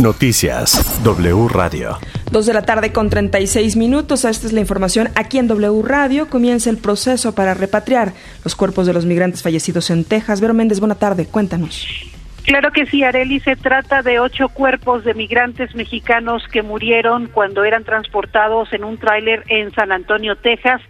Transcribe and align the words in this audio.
Noticias 0.00 1.02
W 1.02 1.48
Radio. 1.48 1.98
Dos 2.30 2.46
de 2.46 2.52
la 2.52 2.62
tarde 2.62 2.92
con 2.92 3.10
36 3.10 3.74
minutos. 3.76 4.24
Esta 4.24 4.46
es 4.46 4.52
la 4.52 4.60
información. 4.60 5.08
Aquí 5.16 5.38
en 5.38 5.48
W 5.48 5.82
Radio 5.82 6.30
comienza 6.30 6.70
el 6.70 6.78
proceso 6.78 7.34
para 7.34 7.54
repatriar 7.54 8.12
los 8.44 8.54
cuerpos 8.54 8.86
de 8.86 8.92
los 8.92 9.06
migrantes 9.06 9.42
fallecidos 9.42 9.90
en 9.90 10.04
Texas. 10.04 10.40
Vero 10.40 10.54
Méndez, 10.54 10.78
buena 10.78 10.94
tarde. 10.94 11.26
Cuéntanos. 11.26 11.84
Claro 12.44 12.70
que 12.70 12.86
sí, 12.86 13.02
Areli. 13.02 13.40
Se 13.40 13.56
trata 13.56 14.02
de 14.02 14.20
ocho 14.20 14.48
cuerpos 14.48 15.04
de 15.04 15.14
migrantes 15.14 15.74
mexicanos 15.74 16.46
que 16.50 16.62
murieron 16.62 17.26
cuando 17.26 17.64
eran 17.64 17.84
transportados 17.84 18.72
en 18.72 18.84
un 18.84 18.98
tráiler 18.98 19.42
en 19.48 19.70
San 19.74 19.90
Antonio, 19.90 20.36
Texas. 20.36 20.80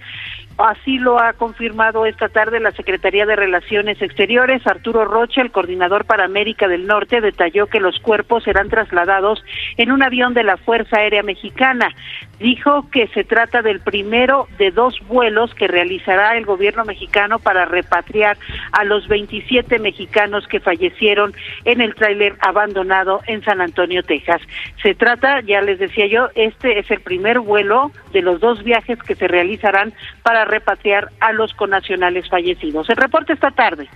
Así 0.59 0.99
lo 0.99 1.21
ha 1.21 1.35
confirmado 1.35 2.05
esta 2.05 2.29
tarde 2.29 2.59
la 2.59 2.73
Secretaría 2.73 3.27
de 3.27 3.37
Relaciones 3.37 4.03
Exteriores. 4.03 4.67
Arturo 4.67 5.05
Rocha, 5.05 5.41
el 5.41 5.53
coordinador 5.53 6.05
para 6.05 6.25
América 6.25 6.67
del 6.67 6.89
Norte, 6.89 7.21
detalló 7.21 7.69
que 7.69 7.79
los 7.79 8.01
cuerpos 8.01 8.43
serán 8.43 8.69
trasladados 8.69 9.45
en 9.77 9.93
un 9.93 10.03
avión 10.03 10.35
de 10.35 10.43
la 10.43 10.57
Fuerza 10.57 10.99
Aérea 10.99 11.23
Mexicana. 11.23 11.95
Dijo 12.41 12.91
que 12.91 13.07
se 13.09 13.23
trata 13.23 13.63
del 13.63 13.79
primero 13.79 14.49
de 14.59 14.73
dos 14.73 14.99
vuelos 15.07 15.55
que 15.55 15.69
realizará 15.69 16.37
el 16.37 16.45
gobierno 16.45 16.85
mexicano 16.85 17.39
para 17.39 17.65
repatriar 17.65 18.37
a 18.73 18.83
los 18.83 19.07
27 19.07 19.79
mexicanos 19.79 20.49
que 20.49 20.59
fallecieron 20.59 21.35
en 21.67 21.81
el 21.81 21.95
tráiler 21.95 22.35
abandonado 22.41 23.21
en 23.29 23.45
San 23.45 23.61
Antonio, 23.61 24.03
Texas. 24.03 24.43
Se 24.83 24.97
trata, 24.97 25.41
ya 25.41 25.61
les 25.61 25.79
decía 25.79 26.07
yo, 26.07 26.31
este 26.35 26.81
es 26.81 26.91
el 26.91 27.01
primer 27.01 27.39
vuelo 27.39 27.93
de 28.13 28.23
los 28.23 28.41
dos 28.41 28.65
viajes 28.65 29.01
que 29.03 29.15
se 29.15 29.29
realizarán 29.29 29.93
para 30.25 30.48
repatriar 30.49 31.11
a 31.21 31.33
los 31.33 31.55
conacionales 31.55 32.29
fallecidos. 32.29 32.89
El 32.91 32.97
reporte 32.97 33.33
esta 33.33 33.51
tarde. 33.51 33.89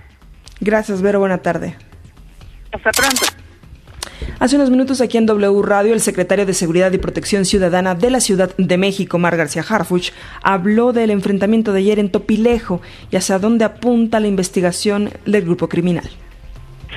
Gracias, 0.59 1.01
Vero. 1.01 1.19
Buena 1.19 1.39
tarde. 1.39 1.75
Hasta 2.71 2.91
pronto. 2.91 3.25
Hace 4.39 4.55
unos 4.55 4.69
minutos 4.69 4.99
aquí 5.01 5.17
en 5.17 5.25
W 5.25 5.61
Radio, 5.61 5.93
el 5.93 6.01
secretario 6.01 6.45
de 6.45 6.53
Seguridad 6.53 6.91
y 6.91 6.97
Protección 6.97 7.45
Ciudadana 7.45 7.95
de 7.95 8.09
la 8.09 8.19
Ciudad 8.19 8.51
de 8.57 8.77
México, 8.77 9.19
Mar 9.19 9.37
García 9.37 9.63
Harfuch, 9.67 10.11
habló 10.41 10.91
del 10.91 11.11
enfrentamiento 11.11 11.71
de 11.71 11.79
ayer 11.79 11.99
en 11.99 12.09
Topilejo 12.09 12.81
y 13.11 13.15
hacia 13.15 13.39
dónde 13.39 13.65
apunta 13.65 14.19
la 14.19 14.27
investigación 14.27 15.11
del 15.25 15.43
grupo 15.43 15.69
criminal. 15.69 16.09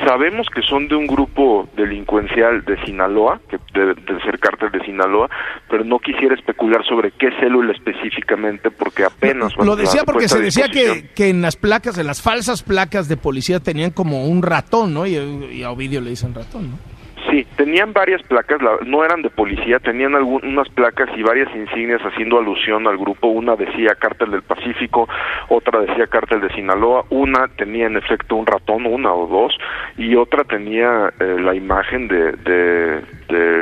Sabemos 0.04 0.46
que 0.54 0.62
son 0.62 0.88
de 0.88 0.94
un 0.94 1.06
grupo 1.06 1.68
delincuencial 1.76 2.64
de 2.64 2.82
Sinaloa, 2.84 3.40
que 3.48 3.58
debe 3.72 3.94
de 3.94 4.20
ser 4.22 4.38
cártel 4.38 4.70
de 4.70 4.84
Sinaloa, 4.84 5.28
pero 5.68 5.84
no 5.84 5.98
quisiera 5.98 6.34
especular 6.34 6.84
sobre 6.86 7.12
qué 7.12 7.30
célula 7.40 7.72
específicamente, 7.72 8.70
porque 8.70 9.04
apenas... 9.04 9.56
Lo, 9.56 9.76
decía 9.76 10.04
porque 10.04 10.28
se 10.28 10.40
decía 10.40 10.68
que, 10.68 11.10
que 11.14 11.28
en 11.28 11.42
las 11.42 11.56
placas, 11.56 11.98
en 11.98 12.06
las 12.06 12.22
falsas 12.22 12.62
placas 12.62 13.08
de 13.08 13.16
policía 13.16 13.60
tenían 13.60 13.90
como 13.90 14.26
un 14.26 14.42
ratón, 14.42 14.94
¿no? 14.94 15.06
Y, 15.06 15.16
y 15.16 15.62
a 15.62 15.70
Ovidio 15.70 16.00
le 16.00 16.10
dicen 16.10 16.34
ratón, 16.34 16.70
¿no? 16.70 16.95
Sí, 17.36 17.46
tenían 17.56 17.92
varias 17.92 18.22
placas, 18.22 18.58
no 18.86 19.04
eran 19.04 19.20
de 19.20 19.28
policía, 19.28 19.78
tenían 19.78 20.14
algunas 20.14 20.70
placas 20.70 21.10
y 21.14 21.22
varias 21.22 21.54
insignias 21.54 22.00
haciendo 22.00 22.38
alusión 22.38 22.86
al 22.86 22.96
grupo. 22.96 23.26
Una 23.26 23.56
decía 23.56 23.94
Cártel 23.94 24.30
del 24.30 24.40
Pacífico, 24.40 25.06
otra 25.50 25.80
decía 25.80 26.06
Cártel 26.06 26.40
de 26.40 26.48
Sinaloa, 26.54 27.04
una 27.10 27.48
tenía 27.48 27.88
en 27.88 27.98
efecto 27.98 28.36
un 28.36 28.46
ratón, 28.46 28.86
una 28.86 29.12
o 29.12 29.26
dos, 29.26 29.54
y 29.98 30.16
otra 30.16 30.44
tenía 30.44 31.12
eh, 31.20 31.36
la 31.38 31.54
imagen 31.54 32.08
de, 32.08 33.02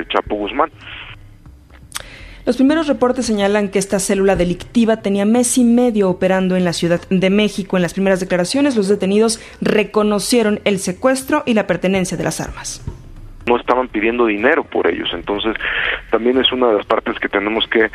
Chapo 0.09 0.37
Guzmán. 0.37 0.71
Los 2.47 2.57
primeros 2.57 2.87
reportes 2.87 3.27
señalan 3.27 3.71
que 3.71 3.81
esta 3.81 3.99
célula 3.99 4.37
delictiva 4.37 4.99
tenía 4.99 5.25
mes 5.25 5.59
y 5.59 5.65
medio 5.65 6.11
operando 6.11 6.55
en 6.55 6.65
la 6.65 6.75
Ciudad 6.75 7.01
de 7.11 7.31
México. 7.31 7.77
En 7.77 7.83
las 7.83 7.95
primeras 7.95 8.21
declaraciones, 8.21 8.77
los 8.77 8.87
detenidos 8.87 9.41
reconocieron 9.61 10.61
el 10.63 10.79
secuestro 10.79 11.43
y 11.45 11.55
la 11.55 11.67
pertenencia 11.67 12.17
de 12.17 12.23
las 12.23 12.41
armas 12.41 12.81
no 13.47 13.57
estaban 13.57 13.89
pidiendo 13.89 14.27
dinero 14.27 14.65
por 14.65 14.87
ellos. 14.87 15.11
Entonces, 15.13 15.55
también 16.11 16.39
es 16.39 16.51
una 16.53 16.69
de 16.69 16.77
las 16.79 16.87
partes 16.87 17.19
que 17.19 17.29
tenemos 17.29 17.67
que 17.69 17.91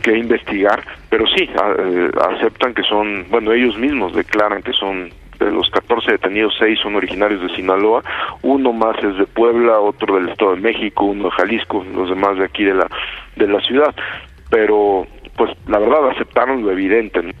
que 0.00 0.16
investigar, 0.16 0.82
pero 1.08 1.26
sí, 1.26 1.42
eh, 1.42 2.10
aceptan 2.34 2.74
que 2.74 2.82
son, 2.82 3.26
bueno, 3.28 3.52
ellos 3.52 3.76
mismos 3.76 4.14
declaran 4.14 4.62
que 4.62 4.72
son 4.72 5.10
de 5.38 5.50
los 5.50 5.70
14 5.70 6.12
detenidos, 6.12 6.54
6 6.58 6.78
son 6.82 6.96
originarios 6.96 7.40
de 7.40 7.54
Sinaloa, 7.56 8.02
uno 8.42 8.72
más 8.72 8.96
es 9.02 9.16
de 9.16 9.26
Puebla, 9.26 9.78
otro 9.78 10.16
del 10.16 10.28
Estado 10.28 10.54
de 10.54 10.60
México, 10.60 11.06
uno 11.06 11.24
de 11.24 11.30
Jalisco, 11.30 11.84
los 11.94 12.10
demás 12.10 12.36
de 12.38 12.44
aquí 12.44 12.64
de 12.64 12.74
la 12.74 12.86
de 13.36 13.46
la 13.46 13.60
ciudad. 13.60 13.94
Pero 14.50 15.06
pues 15.36 15.50
la 15.66 15.78
verdad 15.78 16.10
aceptaron 16.10 16.62
lo 16.62 16.70
evidente. 16.70 17.34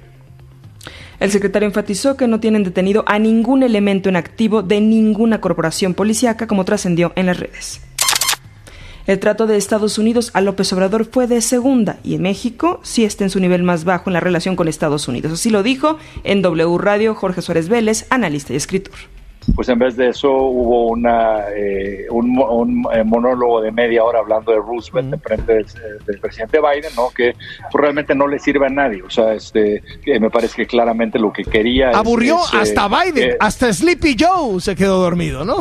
El 1.20 1.30
secretario 1.30 1.68
enfatizó 1.68 2.16
que 2.16 2.26
no 2.26 2.40
tienen 2.40 2.64
detenido 2.64 3.04
a 3.06 3.18
ningún 3.18 3.62
elemento 3.62 4.08
en 4.08 4.16
activo 4.16 4.62
de 4.62 4.80
ninguna 4.80 5.40
corporación 5.40 5.92
policíaca, 5.92 6.46
como 6.46 6.64
trascendió 6.64 7.12
en 7.14 7.26
las 7.26 7.38
redes. 7.38 7.82
El 9.06 9.18
trato 9.18 9.46
de 9.46 9.56
Estados 9.56 9.98
Unidos 9.98 10.30
a 10.34 10.40
López 10.40 10.72
Obrador 10.72 11.04
fue 11.04 11.26
de 11.26 11.40
segunda 11.42 11.98
y 12.02 12.14
en 12.14 12.22
México 12.22 12.80
sí 12.82 13.04
está 13.04 13.24
en 13.24 13.30
su 13.30 13.40
nivel 13.40 13.62
más 13.62 13.84
bajo 13.84 14.08
en 14.08 14.14
la 14.14 14.20
relación 14.20 14.56
con 14.56 14.68
Estados 14.68 15.08
Unidos. 15.08 15.32
Así 15.32 15.50
lo 15.50 15.62
dijo 15.62 15.98
en 16.24 16.42
W 16.42 16.78
Radio 16.78 17.14
Jorge 17.14 17.42
Suárez 17.42 17.68
Vélez, 17.68 18.06
analista 18.10 18.52
y 18.52 18.56
escritor 18.56 18.94
pues 19.54 19.68
en 19.68 19.78
vez 19.78 19.96
de 19.96 20.08
eso 20.08 20.30
hubo 20.32 20.88
una 20.88 21.44
un, 22.10 22.38
un, 22.38 22.86
monólogo 23.06 23.60
de 23.60 23.72
media 23.72 24.04
hora 24.04 24.20
hablando 24.20 24.52
de 24.52 24.58
Roosevelt 24.58 25.14
en 25.14 25.20
frente 25.20 25.54
del, 25.54 26.20
presidente 26.20 26.58
Biden, 26.60 26.94
¿no? 26.96 27.10
Que 27.10 27.34
pues, 27.70 27.82
realmente 27.82 28.14
no 28.14 28.26
le 28.26 28.38
sirve 28.38 28.66
a 28.66 28.70
nadie. 28.70 29.02
O 29.02 29.10
sea, 29.10 29.32
este, 29.32 29.82
que 30.04 30.20
me 30.20 30.30
parece 30.30 30.56
que 30.56 30.66
claramente 30.66 31.18
lo 31.18 31.32
que 31.32 31.44
quería 31.44 31.90
aburrió 31.90 32.38
hasta 32.52 32.88
Biden, 32.88 33.36
hasta 33.40 33.72
Sleepy 33.72 34.16
Joe 34.18 34.60
se 34.60 34.76
quedó 34.76 34.98
dormido, 35.00 35.44
¿no? 35.44 35.58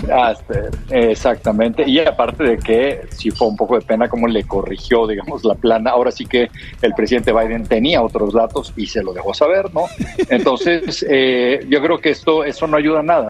exactamente. 0.90 1.84
Y 1.88 2.00
aparte 2.00 2.44
de 2.44 2.57
que 2.57 3.01
sí 3.09 3.31
fue 3.31 3.47
un 3.47 3.56
poco 3.56 3.75
de 3.75 3.81
pena 3.81 4.09
como 4.09 4.28
le 4.28 4.44
corrigió, 4.44 5.07
digamos, 5.07 5.44
la 5.44 5.56
plana. 5.56 5.91
Ahora 5.91 6.11
sí 6.11 6.25
que 6.25 6.50
el 6.81 6.94
presidente 6.94 7.31
Biden 7.31 7.66
tenía 7.67 8.01
otros 8.01 8.34
datos 8.34 8.73
y 8.75 8.88
se 8.88 9.03
lo 9.03 9.13
dejó 9.13 9.34
saber, 9.34 9.73
¿no? 9.73 9.84
Entonces, 10.29 11.06
eh, 11.09 11.66
yo 11.69 11.81
creo 11.81 12.00
que 12.00 12.09
esto, 12.09 12.44
eso 12.44 12.67
no 12.67 12.78
ayuda 12.78 13.00
a 13.00 13.03
nada. 13.03 13.29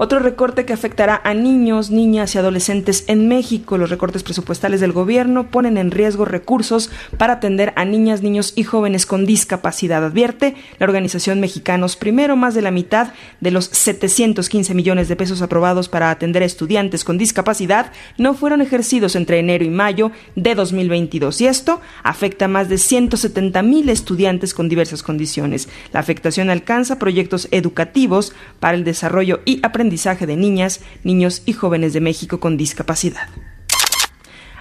Otro 0.00 0.20
recorte 0.20 0.64
que 0.64 0.72
afectará 0.72 1.20
a 1.24 1.34
niños, 1.34 1.90
niñas 1.90 2.32
y 2.32 2.38
adolescentes 2.38 3.02
en 3.08 3.26
México. 3.26 3.78
Los 3.78 3.90
recortes 3.90 4.22
presupuestales 4.22 4.80
del 4.80 4.92
gobierno 4.92 5.50
ponen 5.50 5.76
en 5.76 5.90
riesgo 5.90 6.24
recursos 6.24 6.88
para 7.16 7.32
atender 7.32 7.72
a 7.74 7.84
niñas, 7.84 8.22
niños 8.22 8.52
y 8.54 8.62
jóvenes 8.62 9.06
con 9.06 9.26
discapacidad. 9.26 10.04
Advierte 10.04 10.54
la 10.78 10.86
organización 10.86 11.40
Mexicanos 11.40 11.96
Primero, 11.96 12.36
más 12.36 12.54
de 12.54 12.62
la 12.62 12.70
mitad 12.70 13.12
de 13.40 13.50
los 13.50 13.64
715 13.64 14.72
millones 14.72 15.08
de 15.08 15.16
pesos 15.16 15.42
aprobados 15.42 15.88
para 15.88 16.12
atender 16.12 16.44
a 16.44 16.46
estudiantes 16.46 17.02
con 17.02 17.18
discapacidad 17.18 17.90
no 18.18 18.34
fueron 18.34 18.60
ejercidos 18.60 19.16
entre 19.16 19.40
enero 19.40 19.64
y 19.64 19.70
mayo 19.70 20.12
de 20.36 20.54
2022. 20.54 21.40
Y 21.40 21.48
esto 21.48 21.80
afecta 22.04 22.44
a 22.44 22.48
más 22.48 22.68
de 22.68 22.78
170 22.78 23.62
mil 23.62 23.88
estudiantes 23.88 24.54
con 24.54 24.68
diversas 24.68 25.02
condiciones. 25.02 25.68
La 25.92 25.98
afectación 25.98 26.50
alcanza 26.50 27.00
proyectos 27.00 27.48
educativos 27.50 28.32
para 28.60 28.76
el 28.76 28.84
desarrollo 28.84 29.40
y 29.44 29.58
aprendizaje 29.64 29.87
aprendizaje 29.88 30.26
de 30.26 30.36
niñas, 30.36 30.80
niños 31.02 31.42
y 31.46 31.54
jóvenes 31.54 31.94
de 31.94 32.02
México 32.02 32.40
con 32.40 32.58
discapacidad. 32.58 33.26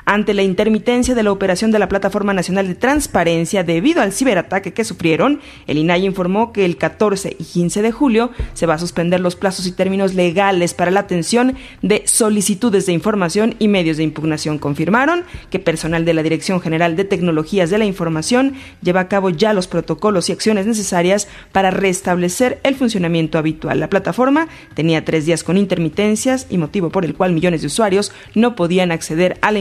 Ante 0.09 0.33
la 0.33 0.41
intermitencia 0.41 1.15
de 1.15 1.23
la 1.23 1.33
operación 1.33 1.69
de 1.71 1.79
la 1.79 1.89
Plataforma 1.89 2.33
Nacional 2.33 2.65
de 2.65 2.75
Transparencia 2.75 3.65
debido 3.65 4.01
al 4.01 4.13
ciberataque 4.13 4.71
que 4.71 4.85
sufrieron, 4.85 5.41
el 5.67 5.77
INAI 5.77 6.05
informó 6.05 6.53
que 6.53 6.63
el 6.63 6.77
14 6.77 7.35
y 7.37 7.43
15 7.43 7.81
de 7.81 7.91
julio 7.91 8.31
se 8.53 8.65
va 8.65 8.75
a 8.75 8.79
suspender 8.79 9.19
los 9.19 9.35
plazos 9.35 9.67
y 9.67 9.73
términos 9.73 10.13
legales 10.13 10.73
para 10.73 10.91
la 10.91 11.01
atención 11.01 11.57
de 11.81 12.03
solicitudes 12.05 12.85
de 12.85 12.93
información 12.93 13.55
y 13.59 13.67
medios 13.67 13.97
de 13.97 14.03
impugnación. 14.03 14.59
Confirmaron 14.59 15.25
que 15.49 15.59
personal 15.59 16.05
de 16.05 16.13
la 16.13 16.23
Dirección 16.23 16.61
General 16.61 16.95
de 16.95 17.03
Tecnologías 17.03 17.69
de 17.69 17.77
la 17.77 17.83
Información 17.83 18.53
lleva 18.81 19.01
a 19.01 19.09
cabo 19.09 19.29
ya 19.29 19.51
los 19.51 19.67
protocolos 19.67 20.29
y 20.29 20.31
acciones 20.31 20.65
necesarias 20.67 21.27
para 21.51 21.69
restablecer 21.69 22.61
el 22.63 22.75
funcionamiento 22.75 23.37
habitual. 23.37 23.81
La 23.81 23.89
plataforma 23.89 24.47
tenía 24.73 25.03
tres 25.03 25.25
días 25.25 25.43
con 25.43 25.57
intermitencias 25.57 26.47
y 26.49 26.57
motivo 26.57 26.91
por 26.91 27.03
el 27.03 27.13
cual 27.13 27.33
millones 27.33 27.59
de 27.59 27.67
usuarios 27.67 28.13
no 28.35 28.55
podían 28.55 28.93
acceder 28.93 29.37
a 29.41 29.51
la 29.51 29.59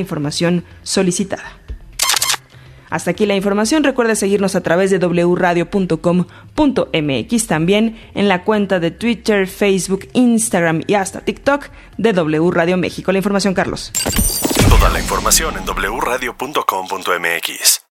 solicitada. 0.82 1.60
Hasta 2.90 3.10
aquí 3.10 3.26
la 3.26 3.34
información. 3.34 3.82
Recuerda 3.84 4.14
seguirnos 4.14 4.54
a 4.54 4.62
través 4.62 4.90
de 4.90 4.98
wradio.com.mx, 4.98 7.46
también 7.46 7.98
en 8.14 8.28
la 8.28 8.44
cuenta 8.44 8.78
de 8.78 8.90
Twitter, 8.90 9.48
Facebook, 9.48 10.08
Instagram 10.12 10.82
y 10.86 10.92
hasta 10.94 11.20
TikTok 11.20 11.68
de 11.98 12.12
W 12.12 12.50
Radio 12.50 12.76
México. 12.76 13.12
La 13.12 13.18
información, 13.18 13.54
Carlos. 13.54 13.92
Toda 14.68 14.90
la 14.90 15.00
información 15.00 15.54
en 15.56 15.64
wradio.com.mx. 15.64 17.80